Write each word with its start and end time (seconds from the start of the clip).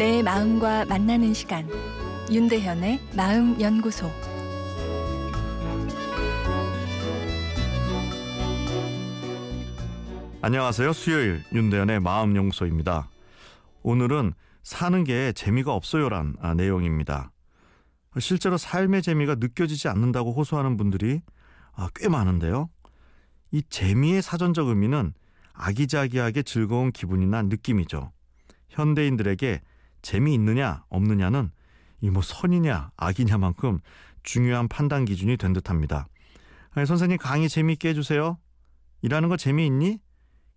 나의 0.00 0.22
마음과 0.22 0.86
만나는 0.86 1.34
시간 1.34 1.68
윤대현의 2.32 3.00
마음 3.14 3.60
연구소 3.60 4.10
안녕하세요. 10.40 10.94
수요일 10.94 11.44
윤대현의 11.52 12.00
마음 12.00 12.34
연구소입니다. 12.34 13.10
오늘은 13.82 14.32
사는 14.62 15.04
게 15.04 15.32
재미가 15.32 15.74
없어요란 15.74 16.36
아, 16.40 16.54
내용입니다. 16.54 17.30
실제로 18.20 18.56
삶의 18.56 19.02
재미가 19.02 19.34
느껴지지 19.34 19.88
않는다고 19.88 20.32
호소하는 20.32 20.78
분들이 20.78 21.20
아, 21.74 21.90
꽤 21.94 22.08
많은데요. 22.08 22.70
이 23.50 23.62
재미의 23.68 24.22
사전적 24.22 24.68
의미는 24.68 25.12
아기자기하게 25.52 26.42
즐거운 26.44 26.90
기분이나 26.90 27.42
느낌이죠. 27.42 28.12
현대인들에게 28.70 29.60
재미있느냐 30.02 30.84
없느냐는 30.88 31.50
이 32.02 32.08
뭐 32.10 32.22
선이냐 32.22 32.92
악이냐만큼 32.96 33.80
중요한 34.22 34.68
판단 34.68 35.04
기준이 35.04 35.36
된 35.36 35.52
듯합니다. 35.52 36.06
아니, 36.72 36.86
선생님 36.86 37.18
강의 37.18 37.48
재미있게 37.48 37.90
해주세요. 37.90 38.38
일하는 39.02 39.28
거 39.28 39.36
재미있니? 39.36 39.98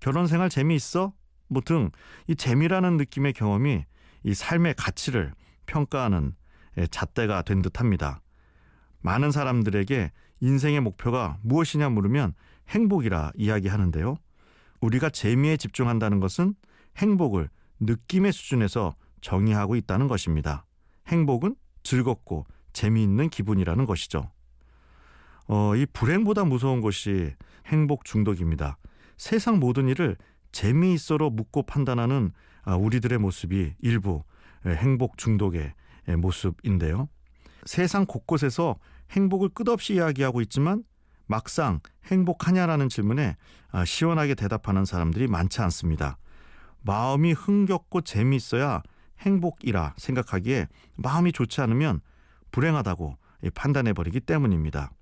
결혼 0.00 0.26
생활 0.26 0.48
재미있어? 0.48 1.12
뭐 1.48 1.62
등 1.62 1.90
이 2.28 2.34
재미라는 2.36 2.96
느낌의 2.96 3.32
경험이 3.32 3.84
이 4.22 4.34
삶의 4.34 4.74
가치를 4.76 5.34
평가하는 5.66 6.34
예, 6.78 6.86
잣대가 6.88 7.42
된 7.42 7.62
듯합니다. 7.62 8.20
많은 9.00 9.30
사람들에게 9.30 10.10
인생의 10.40 10.80
목표가 10.80 11.38
무엇이냐 11.42 11.88
물으면 11.90 12.34
행복이라 12.68 13.32
이야기하는데요. 13.36 14.16
우리가 14.80 15.10
재미에 15.10 15.56
집중한다는 15.56 16.20
것은 16.20 16.54
행복을 16.98 17.48
느낌의 17.80 18.32
수준에서 18.32 18.94
정의하고 19.24 19.74
있다는 19.74 20.06
것입니다. 20.06 20.66
행복은 21.08 21.56
즐겁고 21.82 22.46
재미있는 22.74 23.30
기분이라는 23.30 23.86
것이죠. 23.86 24.30
어, 25.48 25.74
이 25.76 25.86
불행보다 25.86 26.44
무서운 26.44 26.82
것이 26.82 27.34
행복 27.66 28.04
중독입니다. 28.04 28.76
세상 29.16 29.58
모든 29.58 29.88
일을 29.88 30.16
재미있어로 30.52 31.30
묻고 31.30 31.62
판단하는 31.62 32.32
아, 32.64 32.76
우리들의 32.76 33.18
모습이 33.18 33.74
일부 33.80 34.22
행복 34.66 35.16
중독의 35.16 35.72
모습인데요. 36.18 37.08
세상 37.64 38.04
곳곳에서 38.06 38.76
행복을 39.10 39.50
끝없이 39.50 39.94
이야기하고 39.94 40.42
있지만 40.42 40.84
막상 41.26 41.80
행복하냐라는 42.06 42.90
질문에 42.90 43.36
아, 43.70 43.84
시원하게 43.86 44.34
대답하는 44.34 44.84
사람들이 44.84 45.28
많지 45.28 45.62
않습니다. 45.62 46.18
마음이 46.82 47.32
흥겹고 47.32 48.02
재미있어야 48.02 48.82
행복이라 49.20 49.94
생각하기에 49.96 50.68
마음이 50.96 51.32
좋지 51.32 51.60
않으면 51.60 52.00
불행하다고 52.50 53.16
판단해 53.54 53.92
버리기 53.92 54.20
때문입니다. 54.20 54.92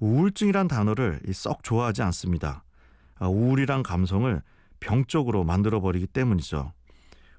우울증이란 0.00 0.68
단어를 0.68 1.20
썩 1.32 1.62
좋아하지 1.62 2.02
않습니다. 2.02 2.64
아, 3.16 3.28
우울이란 3.28 3.82
감성을 3.82 4.42
병적으로 4.80 5.44
만들어 5.44 5.80
버리기 5.80 6.06
때문이죠. 6.08 6.72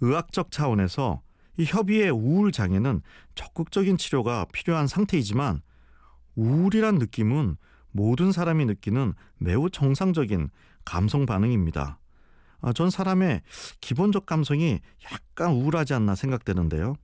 의학적 0.00 0.50
차원에서 0.50 1.22
이 1.56 1.64
협의의 1.64 2.10
우울 2.10 2.52
장애는 2.52 3.02
적극적인 3.34 3.96
치료가 3.96 4.46
필요한 4.52 4.86
상태이지만 4.86 5.60
우울이란 6.36 6.96
느낌은 6.96 7.56
모든 7.90 8.32
사람이 8.32 8.64
느끼는 8.64 9.14
매우 9.38 9.70
정상적인 9.70 10.50
감성 10.84 11.26
반응입니다. 11.26 11.98
아, 12.60 12.72
전 12.72 12.90
사람의 12.90 13.42
기본적 13.80 14.26
감성이 14.26 14.80
약간 15.12 15.52
우울하지 15.52 15.94
않나 15.94 16.14
생각되는데요. 16.14 16.94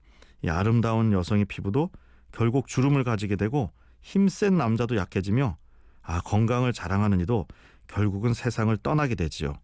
이 0.43 0.49
아름다운 0.49 1.13
여성의 1.13 1.47
피부도 1.47 1.91
결국 2.33 2.67
주름을 2.67 3.05
가지게 3.05 3.37
되고 3.37 3.73
힘센 4.03 4.57
남자도 4.57 4.97
약해지며 4.97 5.57
아, 6.03 6.21
건강을 6.21 6.73
자랑하는 6.73 7.21
이도 7.21 7.47
결국은 7.87 8.35
세상을 8.35 8.77
떠나게 8.79 9.15
되지요. 9.15 9.55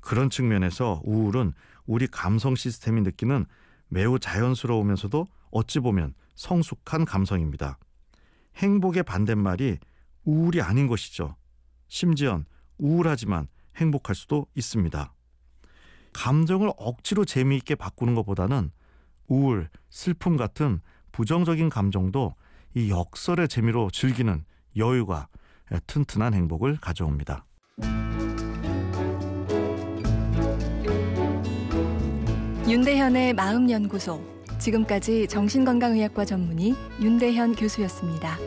그런 0.00 0.30
측면에서 0.30 1.00
우울은 1.04 1.52
우리 1.86 2.06
감성 2.06 2.54
시스템이 2.54 3.02
느끼는 3.02 3.46
매우 3.88 4.18
자연스러우면서도 4.18 5.26
어찌 5.50 5.80
보면 5.80 6.14
성숙한 6.34 7.04
감성입니다. 7.04 7.78
행복의 8.56 9.02
반대말이 9.02 9.78
우울이 10.24 10.60
아닌 10.62 10.86
것이죠. 10.86 11.36
심지어 11.88 12.42
우울하지만 12.78 13.48
행복할 13.76 14.14
수도 14.14 14.46
있습니다. 14.54 15.13
감정을 16.14 16.72
억지로 16.78 17.26
재미있게 17.26 17.74
바꾸는 17.74 18.14
것보다는 18.14 18.70
우울, 19.26 19.68
슬픔 19.90 20.38
같은 20.38 20.80
부정적인 21.12 21.68
감정도 21.68 22.34
이 22.74 22.90
역설의 22.90 23.48
재미로 23.48 23.90
즐기는 23.90 24.44
여유가 24.76 25.28
튼튼한 25.86 26.32
행복을 26.34 26.78
가져옵니다. 26.80 27.44
윤대현의 32.66 33.34
마음연구소 33.34 34.34
지금까지 34.58 35.28
정신건강의학과 35.28 36.24
전문의 36.24 36.74
윤대현 37.00 37.56
교수였습니다. 37.56 38.38